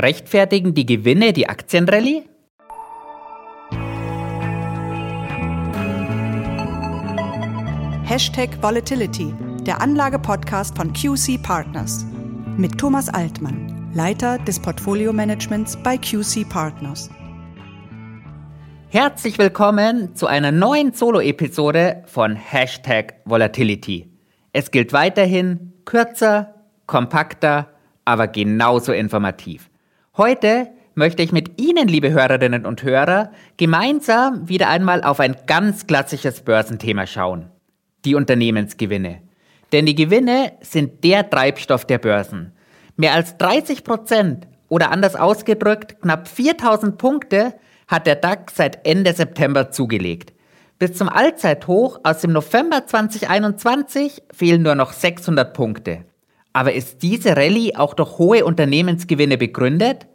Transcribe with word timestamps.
Rechtfertigen 0.00 0.74
die 0.74 0.86
Gewinne 0.86 1.32
die 1.32 1.48
Aktienrallye? 1.48 2.22
Hashtag 8.04 8.62
Volatility, 8.62 9.34
der 9.66 9.82
Anlage-Podcast 9.82 10.76
von 10.76 10.92
QC 10.92 11.42
Partners. 11.42 12.06
Mit 12.56 12.78
Thomas 12.78 13.08
Altmann, 13.08 13.90
Leiter 13.92 14.38
des 14.38 14.60
Portfolio-Managements 14.60 15.76
bei 15.82 15.98
QC 15.98 16.48
Partners. 16.48 17.10
Herzlich 18.90 19.36
willkommen 19.36 20.14
zu 20.14 20.28
einer 20.28 20.52
neuen 20.52 20.92
Solo-Episode 20.92 22.04
von 22.06 22.36
Hashtag 22.36 23.14
Volatility. 23.24 24.08
Es 24.52 24.70
gilt 24.70 24.92
weiterhin 24.92 25.72
kürzer, 25.84 26.54
kompakter, 26.86 27.70
aber 28.04 28.28
genauso 28.28 28.92
informativ. 28.92 29.67
Heute 30.18 30.68
möchte 30.96 31.22
ich 31.22 31.30
mit 31.30 31.60
Ihnen, 31.60 31.86
liebe 31.86 32.10
Hörerinnen 32.10 32.66
und 32.66 32.82
Hörer, 32.82 33.30
gemeinsam 33.56 34.48
wieder 34.48 34.68
einmal 34.68 35.04
auf 35.04 35.20
ein 35.20 35.36
ganz 35.46 35.86
klassisches 35.86 36.42
Börsenthema 36.42 37.06
schauen 37.06 37.50
die 38.04 38.14
Unternehmensgewinne. 38.14 39.20
Denn 39.72 39.86
die 39.86 39.94
Gewinne 39.94 40.52
sind 40.60 41.04
der 41.04 41.28
Treibstoff 41.28 41.84
der 41.84 41.98
Börsen. 41.98 42.52
Mehr 42.96 43.14
als 43.14 43.36
30 43.36 43.84
Prozent 43.84 44.48
oder 44.68 44.90
anders 44.90 45.14
ausgedrückt 45.14 46.00
knapp 46.00 46.26
4000 46.26 46.98
Punkte 46.98 47.54
hat 47.86 48.06
der 48.06 48.16
DAX 48.16 48.56
seit 48.56 48.86
Ende 48.86 49.12
September 49.12 49.70
zugelegt. 49.70 50.32
Bis 50.78 50.94
zum 50.94 51.08
Allzeithoch 51.08 52.00
aus 52.02 52.20
dem 52.20 52.32
November 52.32 52.86
2021 52.86 54.22
fehlen 54.32 54.62
nur 54.62 54.74
noch 54.74 54.92
600 54.92 55.52
Punkte. 55.54 56.04
Aber 56.52 56.72
ist 56.72 57.02
diese 57.02 57.36
Rallye 57.36 57.76
auch 57.76 57.94
durch 57.94 58.18
hohe 58.18 58.44
Unternehmensgewinne 58.44 59.38
begründet? 59.38 60.06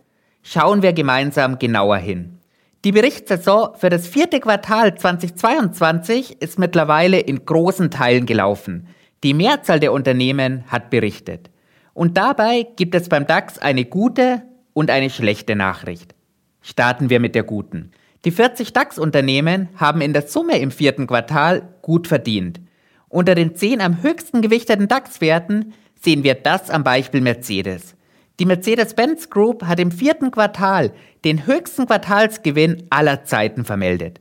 Schauen 0.42 0.82
wir 0.82 0.94
gemeinsam 0.94 1.60
genauer 1.60 1.98
hin. 1.98 2.40
Die 2.84 2.92
Berichtssaison 2.92 3.76
für 3.78 3.90
das 3.90 4.08
vierte 4.08 4.42
Quartal 4.42 4.96
2022 4.96 6.42
ist 6.42 6.60
mittlerweile 6.60 7.20
in 7.20 7.46
großen 7.46 7.90
Teilen 7.90 8.26
gelaufen. 8.26 8.88
Die 9.24 9.34
Mehrzahl 9.34 9.80
der 9.80 9.94
Unternehmen 9.94 10.66
hat 10.68 10.90
berichtet. 10.90 11.50
Und 11.94 12.18
dabei 12.18 12.68
gibt 12.76 12.94
es 12.94 13.08
beim 13.08 13.26
DAX 13.26 13.58
eine 13.58 13.86
gute 13.86 14.42
und 14.74 14.90
eine 14.90 15.10
schlechte 15.10 15.56
Nachricht. 15.56 16.14
Starten 16.62 17.10
wir 17.10 17.22
mit 17.22 17.36
der 17.36 17.44
guten. 17.44 17.92
Die 18.26 18.32
40 18.32 18.74
DAX-Unternehmen 18.74 19.70
haben 19.76 20.02
in 20.02 20.14
der 20.14 20.24
Summe 20.24 20.58
im 20.58 20.72
vierten 20.72 21.08
Quartal 21.08 21.70
gut 21.82 22.08
verdient. 22.08 22.60
Unter 23.08 23.36
den 23.36 23.56
10 23.56 23.80
am 23.80 24.02
höchsten 24.02 24.42
gewichteten 24.42 24.88
DAX-Werten 24.88 25.74
sehen 26.04 26.24
wir 26.24 26.36
das 26.36 26.70
am 26.70 26.84
Beispiel 26.84 27.22
Mercedes. 27.22 27.96
Die 28.40 28.46
Mercedes-Benz 28.46 29.30
Group 29.30 29.64
hat 29.64 29.80
im 29.80 29.92
vierten 29.92 30.32
Quartal 30.32 30.92
den 31.24 31.46
höchsten 31.46 31.86
Quartalsgewinn 31.86 32.88
aller 32.90 33.24
Zeiten 33.24 33.64
vermeldet. 33.64 34.20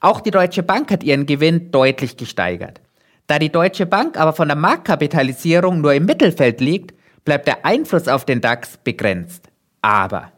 Auch 0.00 0.20
die 0.20 0.32
Deutsche 0.32 0.62
Bank 0.62 0.90
hat 0.90 1.04
ihren 1.04 1.26
Gewinn 1.26 1.70
deutlich 1.70 2.16
gesteigert. 2.16 2.80
Da 3.28 3.38
die 3.38 3.52
Deutsche 3.52 3.86
Bank 3.86 4.18
aber 4.18 4.32
von 4.32 4.48
der 4.48 4.56
Marktkapitalisierung 4.56 5.80
nur 5.80 5.94
im 5.94 6.04
Mittelfeld 6.04 6.60
liegt, 6.60 6.92
bleibt 7.24 7.46
der 7.46 7.64
Einfluss 7.64 8.08
auf 8.08 8.24
den 8.24 8.40
DAX 8.40 8.78
begrenzt. 8.78 9.48
Aber, 9.80 10.32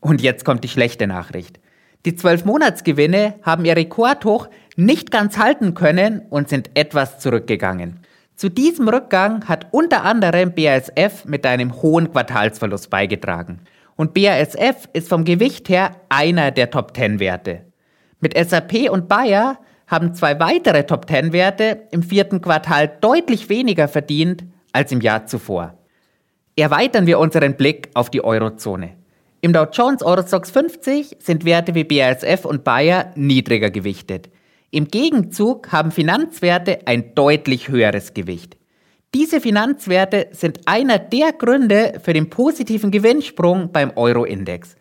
und 0.00 0.20
jetzt 0.20 0.44
kommt 0.44 0.62
die 0.62 0.68
schlechte 0.68 1.06
Nachricht, 1.06 1.58
die 2.04 2.12
12-Monatsgewinne 2.12 3.34
haben 3.42 3.64
ihr 3.64 3.74
Rekordhoch 3.74 4.48
nicht 4.76 5.10
ganz 5.10 5.38
halten 5.38 5.74
können 5.74 6.20
und 6.30 6.48
sind 6.48 6.70
etwas 6.74 7.18
zurückgegangen. 7.18 8.00
Zu 8.36 8.50
diesem 8.50 8.86
Rückgang 8.86 9.48
hat 9.48 9.68
unter 9.70 10.04
anderem 10.04 10.52
BASF 10.54 11.24
mit 11.24 11.46
einem 11.46 11.80
hohen 11.80 12.12
Quartalsverlust 12.12 12.90
beigetragen. 12.90 13.60
Und 13.96 14.12
BASF 14.12 14.90
ist 14.92 15.08
vom 15.08 15.24
Gewicht 15.24 15.70
her 15.70 15.92
einer 16.10 16.50
der 16.50 16.70
Top 16.70 16.94
10 16.94 17.18
Werte. 17.18 17.62
Mit 18.20 18.36
SAP 18.36 18.90
und 18.90 19.08
Bayer 19.08 19.58
haben 19.86 20.12
zwei 20.12 20.38
weitere 20.38 20.84
Top 20.84 21.08
10 21.08 21.32
Werte 21.32 21.84
im 21.92 22.02
vierten 22.02 22.42
Quartal 22.42 22.98
deutlich 23.00 23.48
weniger 23.48 23.88
verdient 23.88 24.44
als 24.70 24.92
im 24.92 25.00
Jahr 25.00 25.24
zuvor. 25.24 25.78
Erweitern 26.56 27.06
wir 27.06 27.18
unseren 27.18 27.56
Blick 27.56 27.88
auf 27.94 28.10
die 28.10 28.22
Eurozone. 28.22 28.98
Im 29.40 29.54
Dow 29.54 29.66
Jones 29.72 30.02
Eurostox 30.02 30.50
50 30.50 31.16
sind 31.20 31.46
Werte 31.46 31.74
wie 31.74 31.84
BASF 31.84 32.44
und 32.44 32.64
Bayer 32.64 33.12
niedriger 33.14 33.70
gewichtet. 33.70 34.28
Im 34.70 34.88
Gegenzug 34.88 35.72
haben 35.72 35.90
Finanzwerte 35.90 36.80
ein 36.86 37.14
deutlich 37.14 37.68
höheres 37.68 38.14
Gewicht. 38.14 38.56
Diese 39.14 39.40
Finanzwerte 39.40 40.28
sind 40.32 40.60
einer 40.66 40.98
der 40.98 41.32
Gründe 41.32 42.00
für 42.02 42.12
den 42.12 42.28
positiven 42.28 42.90
Gewinnsprung 42.90 43.72
beim 43.72 43.92
Euro-Index. 43.96 44.76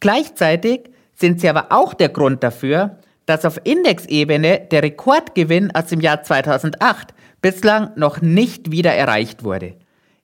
Gleichzeitig 0.00 0.90
sind 1.14 1.40
sie 1.40 1.48
aber 1.48 1.66
auch 1.70 1.94
der 1.94 2.08
Grund 2.08 2.42
dafür, 2.42 2.98
dass 3.26 3.44
auf 3.44 3.60
Indexebene 3.64 4.66
der 4.70 4.82
Rekordgewinn 4.82 5.74
aus 5.74 5.86
dem 5.86 6.00
Jahr 6.00 6.22
2008 6.22 7.14
bislang 7.42 7.90
noch 7.96 8.22
nicht 8.22 8.70
wieder 8.70 8.92
erreicht 8.92 9.44
wurde. 9.44 9.74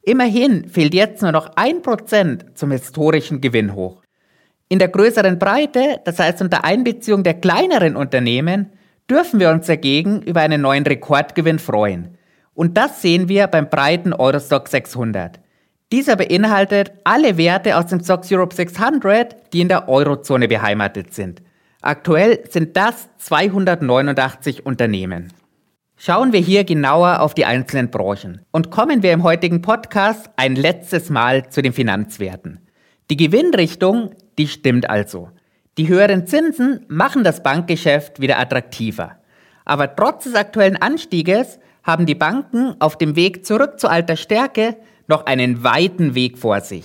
Immerhin 0.03 0.69
fehlt 0.69 0.95
jetzt 0.95 1.23
nur 1.23 1.33
noch 1.33 1.51
ein 1.57 1.83
Prozent 1.83 2.47
zum 2.55 2.71
historischen 2.73 3.41
Gewinn 3.41 3.75
hoch. 3.75 4.03
In 4.69 4.79
der 4.79 4.89
größeren 4.89 5.39
Breite, 5.39 6.01
das 6.05 6.19
heißt 6.19 6.41
unter 6.41 6.65
Einbeziehung 6.65 7.23
der 7.23 7.35
kleineren 7.35 7.95
Unternehmen, 7.95 8.73
dürfen 9.13 9.41
wir 9.41 9.51
uns 9.51 9.67
dagegen 9.67 10.23
über 10.23 10.41
einen 10.41 10.63
neuen 10.63 10.87
Rekordgewinn 10.87 11.59
freuen. 11.59 12.17
Und 12.55 12.79
das 12.79 13.03
sehen 13.03 13.29
wir 13.29 13.47
beim 13.47 13.69
breiten 13.69 14.15
Eurostock 14.15 14.69
600. 14.69 15.39
Dieser 15.93 16.17
beinhaltet 16.17 16.93
alle 17.05 17.37
Werte 17.37 17.77
aus 17.77 17.87
dem 17.87 18.03
Stocks 18.03 18.33
Europe 18.33 18.55
600, 18.55 19.53
die 19.53 19.61
in 19.61 19.69
der 19.69 19.91
Eurozone 19.91 20.49
beheimatet 20.49 21.13
sind. 21.13 21.43
Aktuell 21.83 22.45
sind 22.49 22.77
das 22.79 23.11
289 23.19 24.65
Unternehmen. 24.65 25.31
Schauen 25.97 26.33
wir 26.33 26.41
hier 26.41 26.65
genauer 26.65 27.21
auf 27.21 27.35
die 27.35 27.45
einzelnen 27.45 27.91
Branchen 27.91 28.41
und 28.51 28.71
kommen 28.71 29.03
wir 29.03 29.13
im 29.13 29.23
heutigen 29.23 29.61
Podcast 29.61 30.31
ein 30.37 30.57
letztes 30.57 31.11
Mal 31.11 31.51
zu 31.51 31.61
den 31.61 31.75
Finanzwerten. 31.75 32.61
Die 33.11 33.17
Gewinnrichtung, 33.17 34.15
die 34.39 34.49
stimmt 34.49 34.89
also. 34.89 35.29
Die 35.79 35.89
höheren 35.89 36.27
Zinsen 36.27 36.85
machen 36.89 37.25
das 37.25 37.43
Bankgeschäft 37.43 38.21
wieder 38.21 38.39
attraktiver. 38.39 39.17
Aber 39.65 39.97
trotz 39.97 40.25
des 40.25 40.35
aktuellen 40.35 40.77
Anstieges 40.77 41.59
haben 41.83 42.05
die 42.05 42.15
Banken 42.15 42.77
auf 42.79 42.99
dem 42.99 43.17
Weg 43.17 43.47
zurück 43.47 43.81
zu 43.81 43.89
alter 43.89 44.17
Stärke 44.17 44.77
noch 45.09 45.25
einen 45.25 45.65
weiten 45.65 46.15
Weg 46.15 46.37
vor 46.37 46.61
sich. 46.61 46.85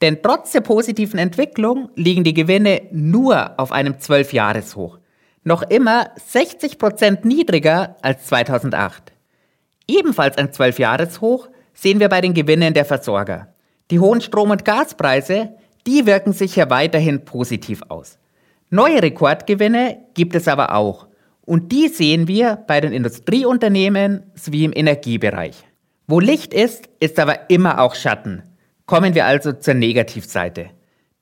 Denn 0.00 0.20
trotz 0.20 0.50
der 0.50 0.62
positiven 0.62 1.18
Entwicklung 1.18 1.90
liegen 1.94 2.24
die 2.24 2.34
Gewinne 2.34 2.82
nur 2.90 3.58
auf 3.58 3.70
einem 3.70 3.94
12-Jahres-Hoch. 3.94 4.98
Noch 5.44 5.62
immer 5.62 6.10
60 6.26 6.78
Prozent 6.78 7.24
niedriger 7.24 7.96
als 8.02 8.26
2008. 8.26 9.12
Ebenfalls 9.86 10.36
ein 10.38 10.48
12-Jahres-Hoch 10.48 11.48
sehen 11.72 12.00
wir 12.00 12.08
bei 12.08 12.20
den 12.20 12.34
Gewinnen 12.34 12.74
der 12.74 12.84
Versorger. 12.84 13.54
Die 13.90 14.00
hohen 14.00 14.20
Strom- 14.20 14.50
und 14.50 14.64
Gaspreise, 14.64 15.50
die 15.86 16.06
wirken 16.06 16.32
sich 16.32 16.54
hier 16.54 16.70
weiterhin 16.70 17.24
positiv 17.24 17.82
aus. 17.88 18.18
Neue 18.74 19.00
Rekordgewinne 19.00 19.98
gibt 20.14 20.34
es 20.34 20.48
aber 20.48 20.74
auch. 20.74 21.06
Und 21.42 21.70
die 21.70 21.86
sehen 21.86 22.26
wir 22.26 22.64
bei 22.66 22.80
den 22.80 22.92
Industrieunternehmen 22.92 24.24
sowie 24.34 24.64
im 24.64 24.72
Energiebereich. 24.74 25.54
Wo 26.08 26.18
Licht 26.18 26.52
ist, 26.52 26.88
ist 26.98 27.20
aber 27.20 27.50
immer 27.50 27.80
auch 27.80 27.94
Schatten. 27.94 28.42
Kommen 28.84 29.14
wir 29.14 29.26
also 29.26 29.52
zur 29.52 29.74
Negativseite. 29.74 30.70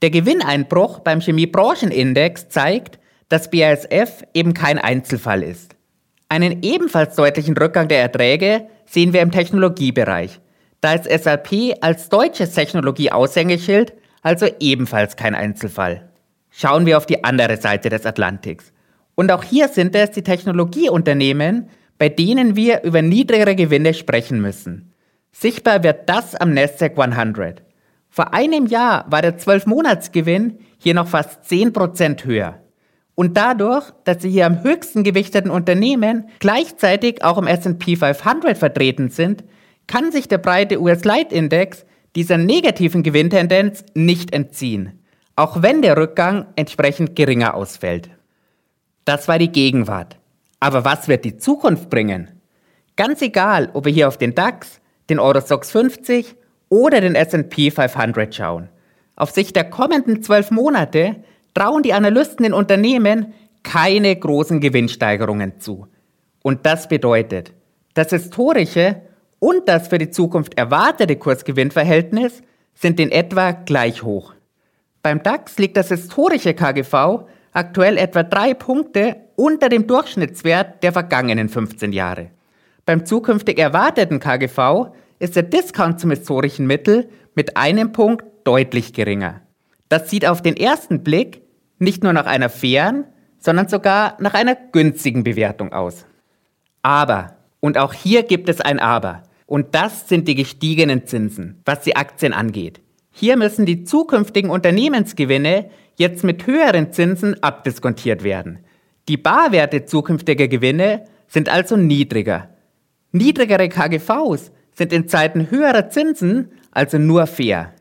Der 0.00 0.08
Gewinneinbruch 0.08 1.00
beim 1.00 1.20
Chemiebranchenindex 1.20 2.48
zeigt, 2.48 2.98
dass 3.28 3.50
BASF 3.50 4.24
eben 4.32 4.54
kein 4.54 4.78
Einzelfall 4.78 5.42
ist. 5.42 5.76
Einen 6.30 6.62
ebenfalls 6.62 7.16
deutlichen 7.16 7.54
Rückgang 7.54 7.86
der 7.86 8.00
Erträge 8.00 8.66
sehen 8.86 9.12
wir 9.12 9.20
im 9.20 9.30
Technologiebereich. 9.30 10.40
Da 10.80 10.94
ist 10.94 11.24
SAP 11.24 11.74
als 11.82 12.08
deutsches 12.08 12.54
Technologieaushängeschild 12.54 13.92
also 14.22 14.46
ebenfalls 14.58 15.16
kein 15.16 15.34
Einzelfall. 15.34 16.11
Schauen 16.54 16.84
wir 16.84 16.98
auf 16.98 17.06
die 17.06 17.24
andere 17.24 17.56
Seite 17.56 17.88
des 17.88 18.04
Atlantiks. 18.04 18.72
Und 19.14 19.32
auch 19.32 19.42
hier 19.42 19.68
sind 19.68 19.96
es 19.96 20.10
die 20.10 20.22
Technologieunternehmen, 20.22 21.70
bei 21.96 22.10
denen 22.10 22.56
wir 22.56 22.82
über 22.82 23.00
niedrigere 23.00 23.56
Gewinne 23.56 23.94
sprechen 23.94 24.40
müssen. 24.40 24.92
Sichtbar 25.32 25.82
wird 25.82 26.10
das 26.10 26.34
am 26.34 26.52
Nasdaq 26.52 26.98
100. 26.98 27.62
Vor 28.10 28.34
einem 28.34 28.66
Jahr 28.66 29.06
war 29.10 29.22
der 29.22 29.38
12-Monats-Gewinn 29.38 30.58
hier 30.78 30.92
noch 30.92 31.08
fast 31.08 31.50
10% 31.50 32.24
höher. 32.26 32.60
Und 33.14 33.36
dadurch, 33.38 33.90
dass 34.04 34.20
sie 34.20 34.30
hier 34.30 34.44
am 34.44 34.62
höchsten 34.62 35.04
gewichteten 35.04 35.50
Unternehmen 35.50 36.28
gleichzeitig 36.38 37.24
auch 37.24 37.38
im 37.38 37.46
S&P 37.46 37.96
500 37.96 38.58
vertreten 38.58 39.08
sind, 39.08 39.44
kann 39.86 40.12
sich 40.12 40.28
der 40.28 40.38
breite 40.38 40.80
US-Light-Index 40.80 41.86
dieser 42.14 42.36
negativen 42.36 43.02
Gewinntendenz 43.02 43.84
nicht 43.94 44.34
entziehen 44.34 45.01
auch 45.36 45.62
wenn 45.62 45.82
der 45.82 45.96
Rückgang 45.96 46.46
entsprechend 46.56 47.16
geringer 47.16 47.54
ausfällt. 47.54 48.10
Das 49.04 49.28
war 49.28 49.38
die 49.38 49.50
Gegenwart. 49.50 50.18
Aber 50.60 50.84
was 50.84 51.08
wird 51.08 51.24
die 51.24 51.36
Zukunft 51.36 51.90
bringen? 51.90 52.28
Ganz 52.96 53.22
egal, 53.22 53.70
ob 53.72 53.84
wir 53.84 53.92
hier 53.92 54.08
auf 54.08 54.18
den 54.18 54.34
DAX, 54.34 54.80
den 55.10 55.18
Eurostox 55.18 55.70
50 55.70 56.36
oder 56.68 57.00
den 57.00 57.14
S&P 57.14 57.70
500 57.70 58.34
schauen. 58.34 58.68
Auf 59.16 59.30
Sicht 59.30 59.56
der 59.56 59.68
kommenden 59.68 60.22
zwölf 60.22 60.50
Monate 60.50 61.16
trauen 61.54 61.82
die 61.82 61.92
Analysten 61.92 62.44
den 62.44 62.54
Unternehmen 62.54 63.34
keine 63.62 64.14
großen 64.14 64.60
Gewinnsteigerungen 64.60 65.60
zu. 65.60 65.86
Und 66.42 66.66
das 66.66 66.88
bedeutet, 66.88 67.52
das 67.94 68.10
historische 68.10 69.02
und 69.38 69.68
das 69.68 69.88
für 69.88 69.98
die 69.98 70.10
Zukunft 70.10 70.56
erwartete 70.56 71.16
Kursgewinnverhältnis 71.16 72.42
sind 72.74 73.00
in 73.00 73.10
etwa 73.10 73.52
gleich 73.52 74.02
hoch. 74.02 74.34
Beim 75.02 75.22
DAX 75.22 75.58
liegt 75.58 75.76
das 75.76 75.88
historische 75.88 76.54
KGV 76.54 77.24
aktuell 77.52 77.98
etwa 77.98 78.22
drei 78.22 78.54
Punkte 78.54 79.16
unter 79.34 79.68
dem 79.68 79.86
Durchschnittswert 79.86 80.82
der 80.82 80.92
vergangenen 80.92 81.48
15 81.48 81.92
Jahre. 81.92 82.30
Beim 82.86 83.04
zukünftig 83.04 83.58
erwarteten 83.58 84.20
KGV 84.20 84.92
ist 85.18 85.36
der 85.36 85.42
Discount 85.42 86.00
zum 86.00 86.10
historischen 86.10 86.66
Mittel 86.66 87.08
mit 87.34 87.56
einem 87.56 87.92
Punkt 87.92 88.24
deutlich 88.44 88.92
geringer. 88.92 89.40
Das 89.88 90.08
sieht 90.08 90.26
auf 90.26 90.40
den 90.40 90.56
ersten 90.56 91.02
Blick 91.02 91.42
nicht 91.78 92.02
nur 92.02 92.12
nach 92.12 92.26
einer 92.26 92.48
fairen, 92.48 93.04
sondern 93.38 93.68
sogar 93.68 94.16
nach 94.20 94.34
einer 94.34 94.54
günstigen 94.54 95.24
Bewertung 95.24 95.72
aus. 95.72 96.06
Aber, 96.82 97.36
und 97.60 97.76
auch 97.76 97.92
hier 97.92 98.22
gibt 98.22 98.48
es 98.48 98.60
ein 98.60 98.78
Aber, 98.78 99.24
und 99.46 99.74
das 99.74 100.08
sind 100.08 100.28
die 100.28 100.36
gestiegenen 100.36 101.06
Zinsen, 101.06 101.60
was 101.64 101.80
die 101.80 101.96
Aktien 101.96 102.32
angeht. 102.32 102.80
Hier 103.12 103.36
müssen 103.36 103.66
die 103.66 103.84
zukünftigen 103.84 104.50
Unternehmensgewinne 104.50 105.70
jetzt 105.96 106.24
mit 106.24 106.46
höheren 106.46 106.92
Zinsen 106.92 107.40
abdiskontiert 107.42 108.24
werden. 108.24 108.58
Die 109.08 109.16
Barwerte 109.16 109.84
zukünftiger 109.84 110.48
Gewinne 110.48 111.04
sind 111.28 111.48
also 111.48 111.76
niedriger. 111.76 112.48
Niedrigere 113.12 113.68
KGVs 113.68 114.50
sind 114.72 114.92
in 114.92 115.06
Zeiten 115.06 115.50
höherer 115.50 115.90
Zinsen 115.90 116.50
also 116.70 116.98
nur 116.98 117.26
fair. 117.26 117.74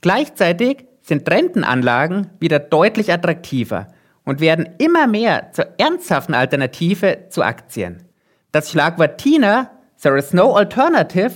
Gleichzeitig 0.00 0.86
sind 1.02 1.28
Rentenanlagen 1.28 2.28
wieder 2.38 2.60
deutlich 2.60 3.12
attraktiver 3.12 3.88
und 4.24 4.40
werden 4.40 4.68
immer 4.78 5.06
mehr 5.06 5.50
zur 5.52 5.66
ernsthaften 5.78 6.34
Alternative 6.34 7.26
zu 7.30 7.42
Aktien. 7.42 8.04
Das 8.52 8.70
Schlagwort 8.70 9.18
TINA, 9.18 9.70
There 10.00 10.16
is 10.16 10.32
no 10.32 10.54
alternative, 10.54 11.32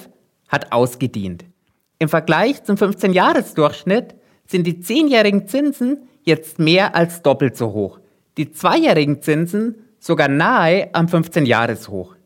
hat 0.48 0.70
ausgedient. 0.70 1.44
Im 2.02 2.08
Vergleich 2.08 2.64
zum 2.64 2.75
15-Jahres-Durchschnitt 2.75 4.16
sind 4.49 4.66
die 4.66 4.82
10-jährigen 4.82 5.46
Zinsen 5.46 6.08
jetzt 6.25 6.58
mehr 6.58 6.96
als 6.96 7.22
doppelt 7.22 7.56
so 7.56 7.72
hoch. 7.72 8.00
Die 8.37 8.46
2-jährigen 8.46 9.22
Zinsen 9.22 9.84
sogar 10.00 10.26
nahe 10.26 10.93
am 10.94 11.06
15-Jahres-Hoch. 11.06 12.16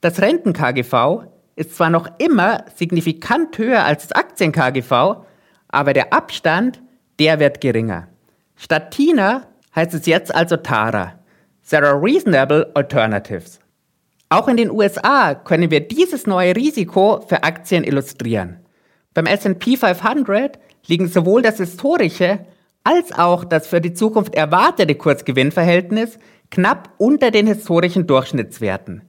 Das 0.00 0.22
Renten-KGV 0.22 1.26
ist 1.54 1.76
zwar 1.76 1.90
noch 1.90 2.08
immer 2.16 2.64
signifikant 2.74 3.58
höher 3.58 3.84
als 3.84 4.08
das 4.08 4.12
Aktien-KGV, 4.12 5.26
aber 5.68 5.92
der 5.92 6.14
Abstand, 6.14 6.80
der 7.18 7.38
wird 7.40 7.60
geringer. 7.60 8.08
Statt 8.56 8.90
TINA 8.92 9.48
heißt 9.76 9.92
es 9.92 10.06
jetzt 10.06 10.34
also 10.34 10.56
TARA. 10.56 11.18
There 11.68 11.86
are 11.86 12.02
reasonable 12.02 12.70
alternatives. 12.74 13.60
Auch 14.30 14.48
in 14.48 14.56
den 14.56 14.70
USA 14.70 15.34
können 15.34 15.70
wir 15.70 15.86
dieses 15.86 16.26
neue 16.26 16.56
Risiko 16.56 17.20
für 17.28 17.42
Aktien 17.42 17.84
illustrieren. 17.84 18.59
Beim 19.12 19.26
SP 19.26 19.74
500 19.76 20.58
liegen 20.86 21.08
sowohl 21.08 21.42
das 21.42 21.56
historische 21.56 22.40
als 22.84 23.12
auch 23.12 23.44
das 23.44 23.66
für 23.66 23.80
die 23.80 23.92
Zukunft 23.92 24.34
erwartete 24.34 24.94
Kursgewinnverhältnis 24.94 26.18
knapp 26.50 26.94
unter 26.98 27.30
den 27.30 27.46
historischen 27.46 28.06
Durchschnittswerten. 28.06 29.02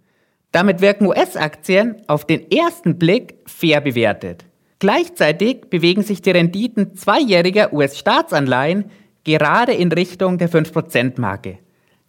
Damit 0.51 0.81
wirken 0.81 1.07
US-Aktien 1.07 1.95
auf 2.07 2.25
den 2.25 2.51
ersten 2.51 2.97
Blick 2.97 3.35
fair 3.45 3.79
bewertet. 3.79 4.45
Gleichzeitig 4.79 5.69
bewegen 5.69 6.03
sich 6.03 6.21
die 6.21 6.31
Renditen 6.31 6.95
zweijähriger 6.95 7.71
US-Staatsanleihen 7.71 8.85
gerade 9.23 9.73
in 9.73 9.91
Richtung 9.91 10.37
der 10.37 10.49
5%-Marke. 10.49 11.59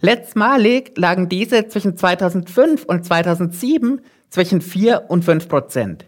Letztmalig 0.01 0.93
lagen 0.97 1.29
diese 1.29 1.69
zwischen 1.69 1.97
2005 1.97 2.85
und 2.87 3.05
2007 3.05 4.01
zwischen 4.31 4.61
4 4.61 5.05
und 5.09 5.25
5 5.25 5.49
Prozent. 5.49 6.07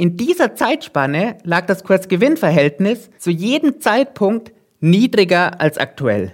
In 0.00 0.16
dieser 0.16 0.54
Zeitspanne 0.54 1.36
lag 1.44 1.66
das 1.66 1.84
Kursgewinnverhältnis 1.84 3.10
zu 3.18 3.30
jedem 3.30 3.82
Zeitpunkt 3.82 4.50
niedriger 4.80 5.60
als 5.60 5.76
aktuell. 5.76 6.32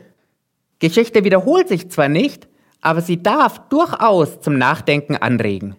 Geschichte 0.78 1.24
wiederholt 1.24 1.66
sich 1.66 1.90
zwar 1.90 2.08
nicht, 2.08 2.46
aber 2.80 3.00
sie 3.00 3.24
darf 3.24 3.68
durchaus 3.68 4.40
zum 4.40 4.56
Nachdenken 4.56 5.16
anregen. 5.16 5.74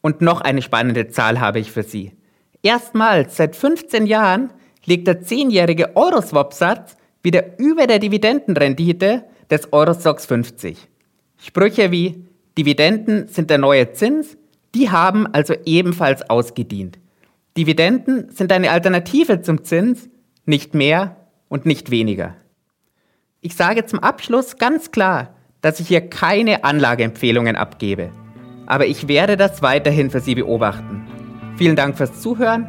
Und 0.00 0.22
noch 0.22 0.40
eine 0.40 0.62
spannende 0.62 1.08
Zahl 1.08 1.38
habe 1.38 1.58
ich 1.58 1.70
für 1.70 1.82
Sie. 1.82 2.12
Erstmals 2.62 3.36
seit 3.36 3.56
15 3.56 4.06
Jahren 4.06 4.50
liegt 4.86 5.06
der 5.06 5.20
10-jährige 5.20 5.94
Euroswap-Satz 5.94 6.96
wieder 7.22 7.58
über 7.58 7.86
der 7.86 7.98
Dividendenrendite 7.98 9.24
des 9.50 9.70
Eurostox 9.70 10.24
50. 10.24 10.78
Sprüche 11.36 11.90
wie 11.90 12.24
Dividenden 12.56 13.28
sind 13.28 13.50
der 13.50 13.58
neue 13.58 13.92
Zins, 13.92 14.38
die 14.74 14.88
haben 14.88 15.26
also 15.26 15.52
ebenfalls 15.66 16.22
ausgedient. 16.30 17.01
Dividenden 17.56 18.30
sind 18.30 18.52
eine 18.52 18.70
Alternative 18.70 19.42
zum 19.42 19.64
Zins, 19.64 20.08
nicht 20.46 20.74
mehr 20.74 21.16
und 21.48 21.66
nicht 21.66 21.90
weniger. 21.90 22.36
Ich 23.40 23.54
sage 23.54 23.84
zum 23.84 23.98
Abschluss 23.98 24.56
ganz 24.56 24.90
klar, 24.90 25.34
dass 25.60 25.80
ich 25.80 25.88
hier 25.88 26.08
keine 26.08 26.64
Anlageempfehlungen 26.64 27.56
abgebe. 27.56 28.10
Aber 28.66 28.86
ich 28.86 29.08
werde 29.08 29.36
das 29.36 29.62
weiterhin 29.62 30.10
für 30.10 30.20
Sie 30.20 30.34
beobachten. 30.34 31.06
Vielen 31.56 31.76
Dank 31.76 31.96
fürs 31.96 32.20
Zuhören, 32.20 32.66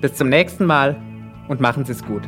bis 0.00 0.14
zum 0.14 0.28
nächsten 0.28 0.66
Mal 0.66 1.00
und 1.48 1.60
machen 1.60 1.84
Sie 1.84 1.92
es 1.92 2.04
gut. 2.04 2.22